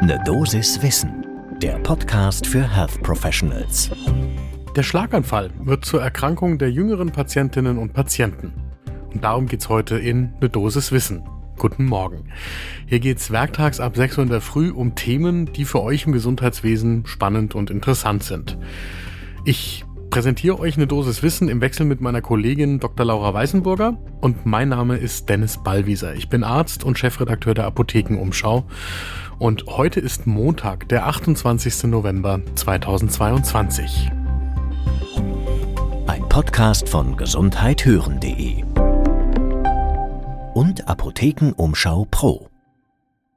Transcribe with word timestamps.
Ne 0.00 0.16
Dosis 0.24 0.80
Wissen, 0.80 1.26
der 1.60 1.76
Podcast 1.80 2.46
für 2.46 2.62
Health 2.62 3.02
Professionals. 3.02 3.90
Der 4.76 4.84
Schlaganfall 4.84 5.50
wird 5.58 5.84
zur 5.84 6.00
Erkrankung 6.00 6.56
der 6.56 6.70
jüngeren 6.70 7.10
Patientinnen 7.10 7.78
und 7.78 7.94
Patienten. 7.94 8.52
Und 9.12 9.24
darum 9.24 9.46
geht's 9.46 9.68
heute 9.68 9.98
in 9.98 10.34
Ne 10.40 10.48
Dosis 10.48 10.92
Wissen. 10.92 11.24
Guten 11.56 11.84
Morgen. 11.84 12.30
Hier 12.86 13.00
geht's 13.00 13.32
werktags 13.32 13.80
ab 13.80 13.96
6 13.96 14.18
Uhr 14.18 14.24
in 14.24 14.30
der 14.30 14.40
Früh 14.40 14.70
um 14.70 14.94
Themen, 14.94 15.52
die 15.52 15.64
für 15.64 15.82
euch 15.82 16.06
im 16.06 16.12
Gesundheitswesen 16.12 17.04
spannend 17.04 17.56
und 17.56 17.68
interessant 17.68 18.22
sind. 18.22 18.56
Ich 19.44 19.84
präsentiere 20.10 20.58
euch 20.58 20.76
eine 20.76 20.86
Dosis 20.86 21.22
Wissen 21.22 21.48
im 21.48 21.60
Wechsel 21.60 21.86
mit 21.86 22.00
meiner 22.00 22.20
Kollegin 22.20 22.80
Dr. 22.80 23.06
Laura 23.06 23.32
Weißenburger 23.34 23.96
und 24.20 24.46
mein 24.46 24.68
Name 24.68 24.96
ist 24.96 25.28
Dennis 25.28 25.58
Ballwieser. 25.62 26.14
Ich 26.14 26.28
bin 26.28 26.44
Arzt 26.44 26.84
und 26.84 26.98
Chefredakteur 26.98 27.54
der 27.54 27.66
Apothekenumschau 27.66 28.66
und 29.38 29.66
heute 29.66 30.00
ist 30.00 30.26
Montag, 30.26 30.88
der 30.88 31.06
28. 31.06 31.84
November 31.84 32.40
2022. 32.54 34.10
Ein 36.06 36.28
Podcast 36.28 36.88
von 36.88 37.16
gesundheithören.de 37.16 38.64
und 40.54 40.88
Apothekenumschau 40.88 42.06
Pro. 42.10 42.47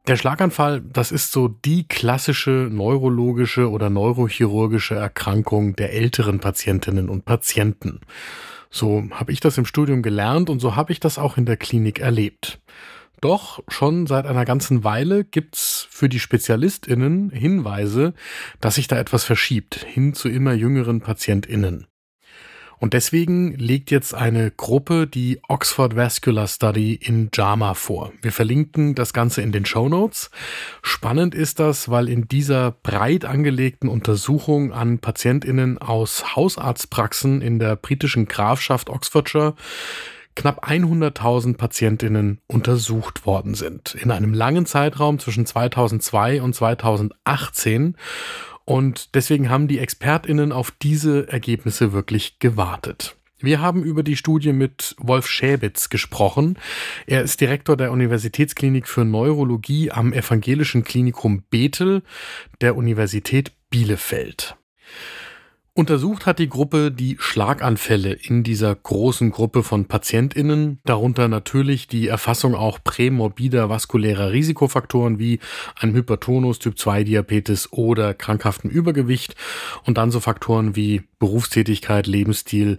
Der 0.08 0.16
Schlaganfall, 0.16 0.82
das 0.82 1.12
ist 1.12 1.32
so 1.32 1.48
die 1.48 1.88
klassische 1.88 2.70
neurologische 2.72 3.70
oder 3.70 3.92
neurochirurgische 3.92 4.96
Erkrankung 4.96 5.76
der 5.76 5.94
älteren 5.94 6.40
Patientinnen 6.40 7.08
und 7.08 7.24
Patienten. 7.24 8.00
So 8.72 9.04
habe 9.12 9.32
ich 9.32 9.42
das 9.42 9.60
im 9.60 9.66
Studium 9.66 10.02
gelernt 10.02 10.50
und 10.50 10.60
so 10.60 10.76
habe 10.76 10.92
ich 10.92 11.00
das 11.00 11.20
auch 11.20 11.38
in 11.38 11.46
der 11.46 11.58
Klinik 11.58 12.00
erlebt. 12.00 12.60
Doch 13.22 13.62
schon 13.68 14.08
seit 14.08 14.26
einer 14.26 14.46
ganzen 14.46 14.84
Weile 14.84 15.24
gibt's 15.24 15.88
für 15.92 16.10
die 16.10 16.20
Spezialistinnen 16.20 17.30
Hinweise, 17.30 18.16
dass 18.60 18.76
sich 18.76 18.88
da 18.88 18.98
etwas 18.98 19.24
verschiebt 19.24 19.76
hin 19.76 20.16
zu 20.16 20.30
immer 20.30 20.54
jüngeren 20.54 21.02
Patientinnen. 21.02 21.86
Und 22.82 22.94
deswegen 22.94 23.54
legt 23.60 23.92
jetzt 23.92 24.16
eine 24.16 24.50
Gruppe 24.50 25.06
die 25.06 25.40
Oxford 25.48 25.96
Vascular 25.96 26.48
Study 26.48 26.96
in 26.96 27.30
JAMA 27.32 27.76
vor. 27.76 28.12
Wir 28.24 28.32
verlinken 28.32 28.96
das 28.96 29.14
Ganze 29.14 29.44
in 29.44 29.52
den 29.52 29.66
Show 29.66 29.88
Notes. 29.88 30.32
Spannend 30.82 31.36
ist 31.36 31.60
das, 31.60 31.90
weil 31.92 32.10
in 32.10 32.28
dieser 32.28 32.72
breit 32.72 33.24
angelegten 33.24 33.88
Untersuchung 33.88 34.74
an 34.74 34.98
PatientInnen 34.98 35.78
aus 35.78 36.36
Hausarztpraxen 36.36 37.44
in 37.44 37.60
der 37.60 37.76
britischen 37.76 38.26
Grafschaft 38.26 38.90
Oxfordshire 38.90 39.54
knapp 40.36 40.68
100.000 40.68 41.58
Patientinnen 41.58 42.40
untersucht 42.48 43.28
worden 43.28 43.54
sind. 43.54 43.94
In 43.94 44.10
einem 44.10 44.34
langen 44.34 44.66
Zeitraum 44.66 45.20
zwischen 45.20 45.46
2002 45.46 46.42
und 46.42 46.56
2018. 46.56 47.96
Und 48.66 49.16
deswegen 49.16 49.50
haben 49.50 49.68
die 49.68 49.80
Expertinnen 49.80 50.52
auf 50.52 50.72
diese 50.72 51.28
Ergebnisse 51.28 51.94
wirklich 51.94 52.40
gewartet. 52.40 53.16
Wir 53.40 53.60
haben 53.60 53.84
über 53.84 54.04
die 54.04 54.16
Studie 54.16 54.54
mit 54.54 54.96
Wolf 55.00 55.28
Schäbitz 55.28 55.90
gesprochen. 55.90 56.60
Er 57.08 57.24
ist 57.24 57.42
Direktor 57.42 57.76
der 57.76 57.92
Universitätsklinik 57.92 58.88
für 58.88 59.04
Neurologie 59.04 59.90
am 59.90 60.14
Evangelischen 60.14 60.84
Klinikum 60.84 61.44
Bethel 61.50 62.04
der 62.62 62.76
Universität 62.76 63.52
Bielefeld. 63.72 64.56
Untersucht 65.74 66.26
hat 66.26 66.40
die 66.40 66.50
Gruppe 66.50 66.92
die 66.92 67.16
Schlaganfälle 67.18 68.12
in 68.12 68.44
dieser 68.44 68.76
großen 68.76 69.32
Gruppe 69.32 69.64
von 69.64 69.86
Patientinnen, 69.86 70.80
darunter 70.84 71.30
natürlich 71.30 71.88
die 71.88 72.10
Erfassung 72.10 72.56
auch 72.56 72.84
prämorbider 72.84 73.70
vaskulärer 73.70 74.34
Risikofaktoren 74.34 75.18
wie 75.18 75.40
ein 75.78 75.94
Hypertonus, 75.94 76.60
Typ-2-Diabetes 76.60 77.72
oder 77.72 78.14
krankhaftem 78.14 78.70
Übergewicht 78.70 79.36
und 79.86 79.98
dann 79.98 80.12
so 80.12 80.20
Faktoren 80.20 80.76
wie 80.76 81.04
Berufstätigkeit, 81.20 82.06
Lebensstil, 82.06 82.78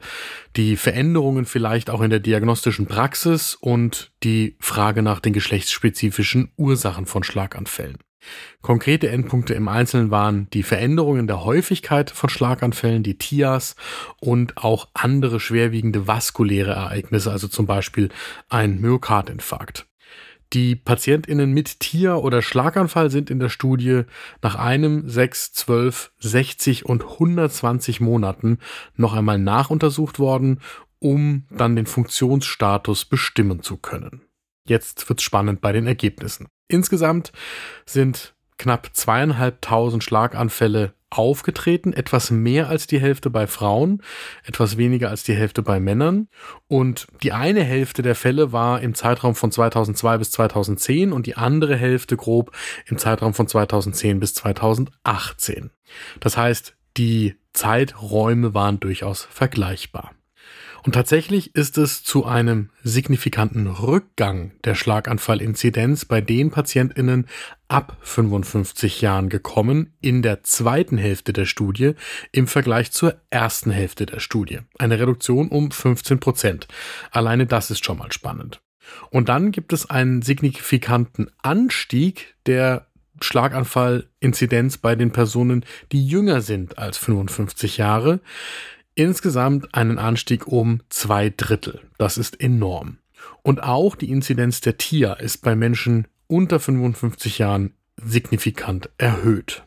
die 0.57 0.77
Veränderungen 0.77 1.47
vielleicht 1.47 1.89
auch 1.89 2.03
in 2.03 2.11
der 2.11 2.21
diagnostischen 2.21 2.85
Praxis 2.85 3.55
und 3.55 4.13
die 4.23 4.59
Frage 4.61 5.03
nach 5.03 5.21
den 5.21 5.33
geschlechtsspezifischen 5.33 6.53
Ursachen 6.59 7.07
von 7.07 7.23
Schlaganfällen. 7.23 7.97
Konkrete 8.61 9.09
Endpunkte 9.09 9.55
im 9.55 9.69
Einzelnen 9.69 10.11
waren 10.11 10.49
die 10.51 10.63
Veränderungen 10.63 11.27
der 11.27 11.45
Häufigkeit 11.45 12.11
von 12.11 12.31
Schlaganfällen, 12.31 13.03
die 13.03 13.19
TIAs 13.19 13.77
und 14.21 14.57
auch 14.57 14.89
andere 14.95 15.41
schwerwiegende 15.41 16.07
vaskuläre 16.07 16.73
Ereignisse, 16.73 17.31
also 17.31 17.49
zum 17.49 17.67
Beispiel 17.67 18.11
ein 18.49 18.81
Myokardinfarkt. 18.81 19.87
Die 20.53 20.77
PatientInnen 20.77 21.53
mit 21.53 21.81
TIA 21.81 22.17
oder 22.17 22.43
Schlaganfall 22.43 23.11
sind 23.11 23.31
in 23.31 23.39
der 23.39 23.49
Studie 23.49 24.03
nach 24.43 24.55
einem, 24.55 25.09
sechs, 25.09 25.53
zwölf, 25.55 26.13
60 26.19 26.85
und 26.85 27.05
120 27.05 28.01
Monaten 28.01 28.59
noch 28.95 29.15
einmal 29.15 29.39
nachuntersucht 29.39 30.19
worden, 30.19 30.61
um 30.99 31.47
dann 31.51 31.75
den 31.75 31.87
Funktionsstatus 31.87 33.07
bestimmen 33.07 33.63
zu 33.63 33.79
können. 33.79 34.23
Jetzt 34.69 35.09
wird's 35.09 35.23
spannend 35.23 35.63
bei 35.63 35.73
den 35.73 35.87
Ergebnissen. 35.87 36.49
Insgesamt 36.73 37.33
sind 37.85 38.35
knapp 38.57 38.91
zweieinhalbtausend 38.95 40.03
Schlaganfälle 40.03 40.95
aufgetreten, 41.11 41.93
etwas 41.93 42.31
mehr 42.31 42.71
als 42.71 42.87
die 42.87 42.99
Hälfte 42.99 43.29
bei 43.29 43.47
Frauen, 43.47 44.03
etwas 44.45 44.79
weniger 44.79 45.11
als 45.11 45.23
die 45.23 45.35
Hälfte 45.35 45.63
bei 45.63 45.81
Männern. 45.81 46.29
Und 46.69 47.09
die 47.23 47.33
eine 47.33 47.63
Hälfte 47.63 48.01
der 48.01 48.15
Fälle 48.15 48.53
war 48.53 48.81
im 48.81 48.95
Zeitraum 48.95 49.35
von 49.35 49.53
2002 49.53 50.17
bis 50.17 50.31
2010 50.31 51.13
und 51.13 51.27
die 51.27 51.37
andere 51.37 51.77
Hälfte 51.77 52.17
grob 52.17 52.53
im 52.87 52.97
Zeitraum 52.97 53.35
von 53.35 53.47
2010 53.47 54.19
bis 54.19 54.33
2018. 54.33 55.71
Das 56.21 56.39
heißt, 56.39 56.75
die 56.97 57.37
Zeiträume 57.53 58.55
waren 58.55 58.81
durchaus 58.81 59.29
vergleichbar. 59.31 60.13
Und 60.85 60.93
tatsächlich 60.93 61.55
ist 61.55 61.79
es 61.79 62.03
zu 62.03 62.27
einem 62.27 62.71
signifikanten 62.83 63.69
Rückgang 63.69 64.53
der 64.65 64.75
Schlaganfallinzidenz 64.75 66.07
bei 66.07 66.21
den 66.21 66.51
Patientinnen 66.51 67.29
ab 67.69 67.97
55 68.01 69.01
Jahren 69.01 69.29
gekommen 69.29 69.95
in 70.01 70.23
der 70.23 70.43
zweiten 70.43 70.99
Hälfte 70.99 71.33
der 71.33 71.47
Studie 71.47 71.93
im 72.33 72.49
Vergleich 72.49 72.91
zur 72.91 73.15
ersten 73.31 73.71
Hälfte 73.71 74.07
der 74.07 74.19
Studie. 74.19 74.59
Eine 74.77 74.99
Reduktion 74.99 75.49
um 75.49 75.71
15 75.71 76.19
Prozent. 76.19 76.67
Alleine 77.13 77.47
das 77.47 77.71
ist 77.71 77.85
schon 77.85 77.99
mal 77.99 78.13
spannend. 78.13 78.61
Und 79.11 79.29
dann 79.29 79.53
gibt 79.53 79.73
es 79.73 79.89
einen 79.89 80.23
signifikanten 80.23 81.31
Anstieg 81.43 82.35
der 82.47 82.87
Schlaganfallinzidenz 83.21 84.79
bei 84.79 84.97
den 84.97 85.13
Personen, 85.13 85.65
die 85.93 86.05
jünger 86.05 86.41
sind 86.41 86.79
als 86.79 86.99
55 86.99 87.77
Jahre 87.77 88.21
insgesamt 88.95 89.75
einen 89.75 89.99
Anstieg 89.99 90.47
um 90.47 90.81
zwei 90.89 91.31
Drittel. 91.31 91.81
Das 91.99 92.19
ist 92.19 92.41
enorm. 92.41 92.99
Und 93.43 93.63
auch 93.63 93.97
die 93.97 94.11
Inzidenz 94.11 94.61
der 94.61 94.79
TIA 94.79 95.15
ist 95.15 95.43
bei 95.43 95.55
Menschen 95.55 96.09
unter 96.27 96.61
55 96.61 97.39
Jahren 97.39 97.75
signifikant 97.97 98.91
erhöht. 98.99 99.65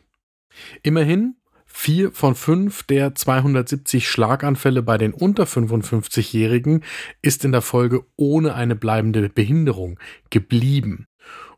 Immerhin 0.82 1.36
Vier 1.78 2.10
von 2.10 2.34
fünf 2.34 2.84
der 2.84 3.14
270 3.14 4.08
Schlaganfälle 4.08 4.82
bei 4.82 4.96
den 4.96 5.12
unter 5.12 5.44
55-Jährigen 5.44 6.82
ist 7.20 7.44
in 7.44 7.52
der 7.52 7.60
Folge 7.60 8.02
ohne 8.16 8.54
eine 8.54 8.74
bleibende 8.74 9.28
Behinderung 9.28 10.00
geblieben. 10.30 11.06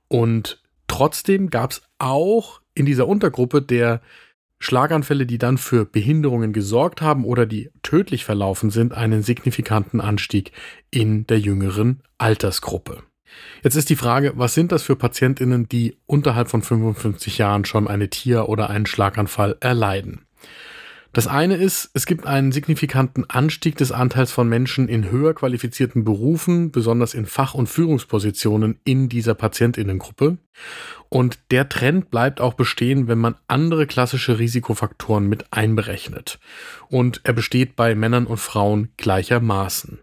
Und 0.08 0.60
trotzdem 0.88 1.50
gab 1.50 1.70
es 1.70 1.82
auch 1.98 2.60
in 2.74 2.84
dieser 2.84 3.06
Untergruppe 3.06 3.62
der 3.62 4.02
Schlaganfälle, 4.58 5.26
die 5.26 5.38
dann 5.38 5.58
für 5.58 5.84
Behinderungen 5.84 6.52
gesorgt 6.52 7.00
haben 7.00 7.24
oder 7.24 7.46
die 7.46 7.70
tödlich 7.82 8.24
verlaufen 8.24 8.70
sind, 8.70 8.92
einen 8.92 9.22
signifikanten 9.22 10.00
Anstieg 10.00 10.52
in 10.90 11.26
der 11.26 11.38
jüngeren 11.38 12.02
Altersgruppe. 12.18 13.02
Jetzt 13.62 13.76
ist 13.76 13.90
die 13.90 13.96
Frage, 13.96 14.32
was 14.36 14.54
sind 14.54 14.72
das 14.72 14.82
für 14.82 14.96
Patientinnen, 14.96 15.68
die 15.68 15.98
unterhalb 16.06 16.48
von 16.48 16.62
55 16.62 17.38
Jahren 17.38 17.64
schon 17.64 17.86
eine 17.86 18.08
Tier- 18.08 18.48
oder 18.48 18.70
einen 18.70 18.86
Schlaganfall 18.86 19.56
erleiden? 19.60 20.22
Das 21.12 21.26
eine 21.26 21.56
ist, 21.56 21.90
es 21.94 22.04
gibt 22.04 22.26
einen 22.26 22.52
signifikanten 22.52 23.28
Anstieg 23.28 23.76
des 23.76 23.92
Anteils 23.92 24.30
von 24.30 24.48
Menschen 24.48 24.88
in 24.88 25.10
höher 25.10 25.34
qualifizierten 25.34 26.04
Berufen, 26.04 26.70
besonders 26.70 27.14
in 27.14 27.24
Fach- 27.24 27.54
und 27.54 27.66
Führungspositionen 27.66 28.78
in 28.84 29.08
dieser 29.08 29.34
Patientinnengruppe. 29.34 30.36
Und 31.08 31.38
der 31.50 31.68
Trend 31.70 32.10
bleibt 32.10 32.40
auch 32.40 32.54
bestehen, 32.54 33.08
wenn 33.08 33.18
man 33.18 33.36
andere 33.46 33.86
klassische 33.86 34.38
Risikofaktoren 34.38 35.26
mit 35.26 35.46
einberechnet. 35.50 36.38
Und 36.88 37.22
er 37.24 37.32
besteht 37.32 37.74
bei 37.74 37.94
Männern 37.94 38.26
und 38.26 38.38
Frauen 38.38 38.90
gleichermaßen. 38.98 39.98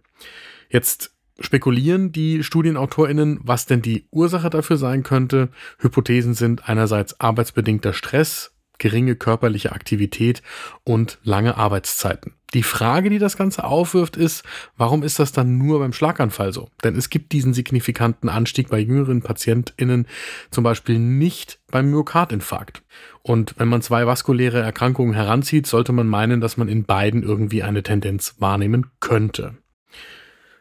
Jetzt 0.70 1.12
spekulieren 1.40 2.12
die 2.12 2.44
Studienautorinnen, 2.44 3.40
was 3.44 3.68
denn 3.68 3.82
die 3.82 4.08
Ursache 4.10 4.50
dafür 4.50 4.78
sein 4.78 5.04
könnte. 5.04 5.50
Hypothesen 5.80 6.34
sind 6.34 6.68
einerseits 6.68 7.20
arbeitsbedingter 7.20 7.94
Stress, 7.94 8.55
geringe 8.78 9.16
körperliche 9.16 9.72
Aktivität 9.72 10.42
und 10.84 11.20
lange 11.24 11.58
Arbeitszeiten. 11.58 12.34
Die 12.54 12.64
Frage, 12.64 13.10
die 13.10 13.20
das 13.20 13.36
Ganze 13.36 13.66
aufwirft, 13.66 14.16
ist, 14.16 14.44
warum 14.78 15.04
ist 15.04 15.20
das 15.20 15.34
dann 15.34 15.58
nur 15.58 15.80
beim 15.80 15.92
Schlaganfall 15.92 16.54
so? 16.54 16.70
Denn 16.86 16.96
es 16.96 17.10
gibt 17.10 17.34
diesen 17.34 17.54
signifikanten 17.54 18.30
Anstieg 18.30 18.70
bei 18.70 18.80
jüngeren 18.80 19.22
PatientInnen 19.22 20.08
zum 20.52 20.64
Beispiel 20.64 20.98
nicht 20.98 21.60
beim 21.70 21.90
Myokardinfarkt. 21.90 22.82
Und 23.24 23.56
wenn 23.58 23.68
man 23.68 23.82
zwei 23.82 24.08
vaskuläre 24.08 24.62
Erkrankungen 24.62 25.14
heranzieht, 25.14 25.68
sollte 25.68 25.92
man 25.92 26.08
meinen, 26.08 26.40
dass 26.40 26.56
man 26.56 26.70
in 26.70 26.86
beiden 26.86 27.24
irgendwie 27.24 27.62
eine 27.62 27.84
Tendenz 27.84 28.36
wahrnehmen 28.40 28.86
könnte. 29.02 29.58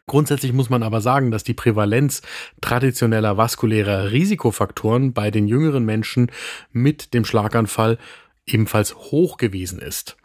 Grundsätzlich 0.06 0.53
muss 0.53 0.69
man 0.69 0.83
aber 0.83 1.01
sagen, 1.01 1.31
dass 1.31 1.45
die 1.45 1.55
Prävalenz 1.55 2.21
traditioneller 2.61 3.37
vaskulärer 3.37 4.12
Risikofaktoren 4.12 5.15
bei 5.15 5.31
den 5.31 5.49
jüngeren 5.49 5.85
Menschen 5.85 6.31
mit 6.73 7.15
dem 7.15 7.25
Schlaganfall 7.25 7.99
ebenfalls 8.47 8.95
hoch 8.95 9.39
gewesen 9.39 9.79
ist. 9.79 10.17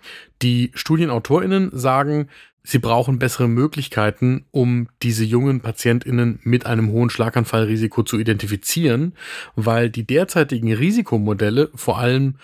Die 0.42 0.72
Studienautorinnen 0.74 1.70
sagen, 1.72 2.28
sie 2.64 2.80
brauchen 2.80 3.20
bessere 3.20 3.48
Möglichkeiten, 3.48 4.46
um 4.52 4.90
diese 5.02 5.24
jungen 5.24 5.62
Patientinnen 5.62 6.40
mit 6.44 6.66
einem 6.66 6.92
hohen 6.92 7.10
Schlaganfallrisiko 7.10 8.04
zu 8.04 8.20
identifizieren, 8.20 9.14
weil 9.56 9.90
die 9.90 10.06
derzeitigen 10.06 10.74
Risikomodelle 10.74 11.70
vor 11.74 12.00
allem 12.00 12.36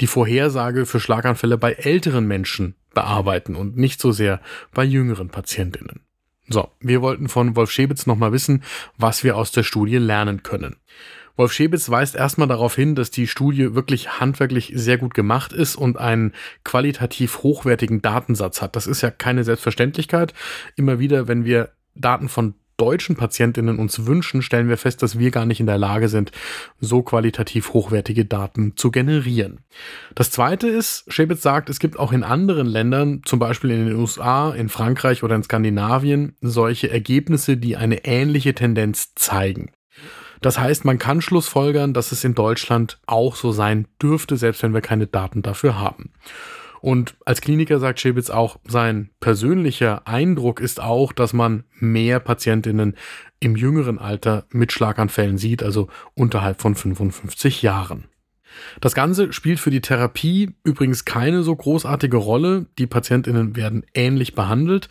die 0.00 0.06
Vorhersage 0.06 0.86
für 0.86 1.00
Schlaganfälle 1.00 1.58
bei 1.58 1.72
älteren 1.72 2.26
Menschen 2.26 2.76
bearbeiten 2.94 3.56
und 3.56 3.76
nicht 3.76 4.00
so 4.00 4.12
sehr 4.12 4.40
bei 4.72 4.84
jüngeren 4.84 5.28
Patientinnen. 5.28 6.03
So, 6.48 6.70
wir 6.80 7.00
wollten 7.00 7.28
von 7.28 7.56
Wolf 7.56 7.70
Schebitz 7.70 8.06
nochmal 8.06 8.32
wissen, 8.32 8.62
was 8.98 9.24
wir 9.24 9.36
aus 9.36 9.50
der 9.50 9.62
Studie 9.62 9.96
lernen 9.96 10.42
können. 10.42 10.76
Wolf 11.36 11.52
Schebitz 11.52 11.88
weist 11.90 12.14
erstmal 12.14 12.46
darauf 12.46 12.76
hin, 12.76 12.94
dass 12.94 13.10
die 13.10 13.26
Studie 13.26 13.74
wirklich 13.74 14.20
handwerklich 14.20 14.72
sehr 14.74 14.98
gut 14.98 15.14
gemacht 15.14 15.52
ist 15.52 15.74
und 15.74 15.98
einen 15.98 16.32
qualitativ 16.62 17.42
hochwertigen 17.42 18.02
Datensatz 18.02 18.62
hat. 18.62 18.76
Das 18.76 18.86
ist 18.86 19.00
ja 19.00 19.10
keine 19.10 19.42
Selbstverständlichkeit. 19.42 20.32
Immer 20.76 21.00
wieder, 21.00 21.26
wenn 21.26 21.44
wir 21.44 21.70
Daten 21.96 22.28
von 22.28 22.54
deutschen 22.76 23.16
Patientinnen 23.16 23.78
uns 23.78 24.06
wünschen, 24.06 24.42
stellen 24.42 24.68
wir 24.68 24.76
fest, 24.76 25.02
dass 25.02 25.18
wir 25.18 25.30
gar 25.30 25.46
nicht 25.46 25.60
in 25.60 25.66
der 25.66 25.78
Lage 25.78 26.08
sind, 26.08 26.32
so 26.80 27.02
qualitativ 27.02 27.72
hochwertige 27.72 28.24
Daten 28.24 28.76
zu 28.76 28.90
generieren. 28.90 29.60
Das 30.14 30.30
zweite 30.30 30.68
ist, 30.68 31.04
Schäbitz 31.08 31.42
sagt, 31.42 31.70
es 31.70 31.78
gibt 31.78 31.98
auch 31.98 32.12
in 32.12 32.24
anderen 32.24 32.66
Ländern, 32.66 33.22
zum 33.24 33.38
Beispiel 33.38 33.70
in 33.70 33.86
den 33.86 33.96
USA, 33.96 34.50
in 34.50 34.68
Frankreich 34.68 35.22
oder 35.22 35.36
in 35.36 35.42
Skandinavien, 35.42 36.36
solche 36.40 36.90
Ergebnisse, 36.90 37.56
die 37.56 37.76
eine 37.76 38.04
ähnliche 38.04 38.54
Tendenz 38.54 39.14
zeigen. 39.14 39.70
Das 40.40 40.58
heißt, 40.58 40.84
man 40.84 40.98
kann 40.98 41.22
schlussfolgern, 41.22 41.94
dass 41.94 42.12
es 42.12 42.22
in 42.22 42.34
Deutschland 42.34 42.98
auch 43.06 43.34
so 43.34 43.50
sein 43.50 43.86
dürfte, 44.02 44.36
selbst 44.36 44.62
wenn 44.62 44.74
wir 44.74 44.82
keine 44.82 45.06
Daten 45.06 45.40
dafür 45.40 45.78
haben. 45.78 46.10
Und 46.84 47.16
als 47.24 47.40
Kliniker 47.40 47.78
sagt 47.78 47.98
Schäbitz 47.98 48.28
auch, 48.28 48.58
sein 48.68 49.08
persönlicher 49.18 50.06
Eindruck 50.06 50.60
ist 50.60 50.82
auch, 50.82 51.14
dass 51.14 51.32
man 51.32 51.64
mehr 51.80 52.20
Patientinnen 52.20 52.94
im 53.40 53.56
jüngeren 53.56 53.98
Alter 53.98 54.44
mit 54.50 54.70
Schlaganfällen 54.70 55.38
sieht, 55.38 55.62
also 55.62 55.88
unterhalb 56.12 56.60
von 56.60 56.74
55 56.74 57.62
Jahren. 57.62 58.04
Das 58.82 58.94
Ganze 58.94 59.32
spielt 59.32 59.60
für 59.60 59.70
die 59.70 59.80
Therapie 59.80 60.50
übrigens 60.62 61.06
keine 61.06 61.42
so 61.42 61.56
großartige 61.56 62.18
Rolle. 62.18 62.66
Die 62.78 62.86
Patientinnen 62.86 63.56
werden 63.56 63.86
ähnlich 63.94 64.34
behandelt. 64.34 64.90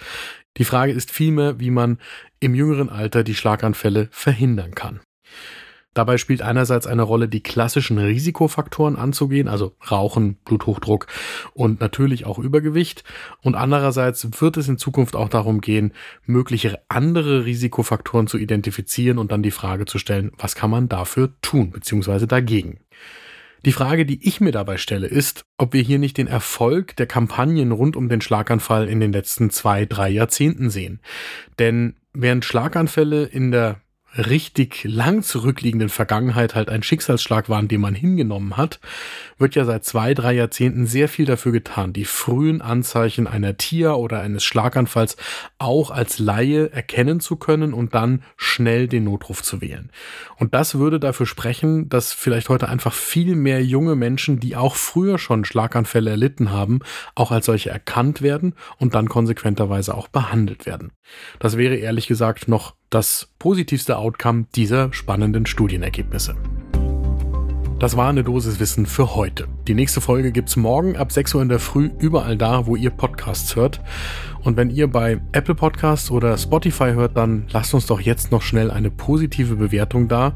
Die 0.57 0.65
Frage 0.65 0.93
ist 0.93 1.11
vielmehr, 1.11 1.59
wie 1.59 1.69
man 1.69 1.99
im 2.39 2.55
jüngeren 2.55 2.89
Alter 2.89 3.23
die 3.23 3.35
Schlaganfälle 3.35 4.07
verhindern 4.09 4.73
kann. 4.73 4.99
Dabei 5.93 6.17
spielt 6.17 6.41
einerseits 6.41 6.87
eine 6.87 7.03
Rolle, 7.03 7.27
die 7.27 7.43
klassischen 7.43 7.97
Risikofaktoren 7.97 8.95
anzugehen, 8.95 9.47
also 9.47 9.75
Rauchen, 9.89 10.35
Bluthochdruck 10.45 11.07
und 11.53 11.79
natürlich 11.79 12.25
auch 12.25 12.39
Übergewicht. 12.39 13.03
Und 13.41 13.55
andererseits 13.55 14.41
wird 14.41 14.57
es 14.57 14.67
in 14.67 14.77
Zukunft 14.77 15.15
auch 15.15 15.29
darum 15.29 15.61
gehen, 15.61 15.93
mögliche 16.25 16.79
andere 16.89 17.45
Risikofaktoren 17.45 18.27
zu 18.27 18.37
identifizieren 18.37 19.19
und 19.19 19.31
dann 19.31 19.43
die 19.43 19.51
Frage 19.51 19.85
zu 19.85 19.99
stellen, 19.99 20.31
was 20.37 20.55
kann 20.55 20.71
man 20.71 20.89
dafür 20.89 21.33
tun, 21.41 21.71
beziehungsweise 21.71 22.27
dagegen. 22.27 22.79
Die 23.65 23.71
Frage, 23.71 24.05
die 24.05 24.27
ich 24.27 24.41
mir 24.41 24.51
dabei 24.51 24.77
stelle, 24.77 25.07
ist, 25.07 25.45
ob 25.57 25.71
wir 25.73 25.81
hier 25.81 25.97
nicht 25.97 26.17
den 26.17 26.27
Erfolg 26.27 26.97
der 26.97 27.05
Kampagnen 27.05 27.71
rund 27.71 27.95
um 27.95 28.09
den 28.09 28.19
Schlaganfall 28.19 28.89
in 28.89 28.99
den 28.99 29.13
letzten 29.13 29.51
zwei, 29.51 29.85
drei 29.85 30.09
Jahrzehnten 30.09 30.69
sehen. 30.69 30.99
Denn 31.59 31.95
während 32.13 32.43
Schlaganfälle 32.43 33.23
in 33.23 33.51
der 33.51 33.79
richtig 34.17 34.83
lang 34.83 35.23
zurückliegenden 35.23 35.89
Vergangenheit 35.89 36.55
halt 36.55 36.69
ein 36.69 36.83
Schicksalsschlag 36.83 37.49
waren, 37.49 37.67
den 37.67 37.81
man 37.81 37.95
hingenommen 37.95 38.57
hat, 38.57 38.79
wird 39.37 39.55
ja 39.55 39.65
seit 39.65 39.85
zwei, 39.85 40.13
drei 40.13 40.33
Jahrzehnten 40.33 40.85
sehr 40.85 41.09
viel 41.09 41.25
dafür 41.25 41.51
getan, 41.51 41.93
die 41.93 42.05
frühen 42.05 42.61
Anzeichen 42.61 43.27
einer 43.27 43.57
Tier- 43.57 43.97
oder 43.97 44.21
eines 44.21 44.43
Schlaganfalls 44.43 45.17
auch 45.57 45.91
als 45.91 46.19
Laie 46.19 46.71
erkennen 46.71 47.19
zu 47.19 47.35
können 47.35 47.73
und 47.73 47.95
dann 47.95 48.23
schnell 48.37 48.87
den 48.87 49.05
Notruf 49.05 49.41
zu 49.41 49.61
wählen. 49.61 49.91
Und 50.37 50.53
das 50.53 50.75
würde 50.75 50.99
dafür 50.99 51.25
sprechen, 51.25 51.89
dass 51.89 52.13
vielleicht 52.13 52.49
heute 52.49 52.69
einfach 52.69 52.93
viel 52.93 53.35
mehr 53.35 53.63
junge 53.63 53.95
Menschen, 53.95 54.39
die 54.39 54.55
auch 54.55 54.75
früher 54.75 55.17
schon 55.17 55.45
Schlaganfälle 55.45 56.11
erlitten 56.11 56.51
haben, 56.51 56.79
auch 57.15 57.31
als 57.31 57.47
solche 57.47 57.69
erkannt 57.69 58.21
werden 58.21 58.53
und 58.77 58.93
dann 58.93 59.09
konsequenterweise 59.09 59.95
auch 59.95 60.07
behandelt 60.07 60.65
werden. 60.65 60.91
Das 61.39 61.57
wäre 61.57 61.75
ehrlich 61.75 62.07
gesagt 62.07 62.47
noch 62.47 62.75
das 62.89 63.29
positivste 63.39 63.97
Outcome 63.97 64.45
dieser 64.55 64.93
spannenden 64.93 65.45
Studienergebnisse. 65.45 66.35
Das 67.83 67.97
war 67.97 68.07
eine 68.07 68.23
Dosis 68.23 68.61
Wissen 68.61 68.85
für 68.85 69.13
heute. 69.15 69.45
Die 69.67 69.73
nächste 69.73 69.99
Folge 69.99 70.31
gibt's 70.31 70.55
morgen 70.55 70.95
ab 70.95 71.11
6 71.11 71.35
Uhr 71.35 71.41
in 71.41 71.49
der 71.49 71.59
Früh 71.59 71.89
überall 71.99 72.37
da, 72.37 72.65
wo 72.65 72.77
ihr 72.77 72.91
Podcasts 72.91 73.57
hört. 73.57 73.81
Und 74.41 74.55
wenn 74.55 74.69
ihr 74.69 74.87
bei 74.87 75.19
Apple 75.33 75.53
Podcasts 75.53 76.09
oder 76.09 76.37
Spotify 76.37 76.93
hört, 76.93 77.17
dann 77.17 77.45
lasst 77.51 77.73
uns 77.73 77.85
doch 77.85 77.99
jetzt 77.99 78.31
noch 78.31 78.41
schnell 78.41 78.71
eine 78.71 78.89
positive 78.89 79.57
Bewertung 79.57 80.07
da. 80.07 80.33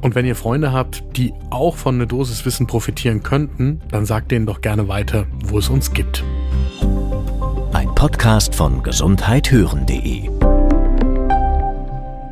Und 0.00 0.16
wenn 0.16 0.26
ihr 0.26 0.34
Freunde 0.34 0.72
habt, 0.72 1.04
die 1.16 1.32
auch 1.50 1.76
von 1.76 1.94
einer 1.94 2.06
Dosis 2.06 2.44
Wissen 2.44 2.66
profitieren 2.66 3.22
könnten, 3.22 3.80
dann 3.92 4.04
sagt 4.04 4.32
denen 4.32 4.46
doch 4.46 4.60
gerne 4.60 4.88
weiter, 4.88 5.28
wo 5.44 5.58
es 5.58 5.68
uns 5.68 5.92
gibt. 5.92 6.24
Ein 7.72 7.94
Podcast 7.94 8.54
von 8.54 8.82
gesundheithören.de 8.82 10.59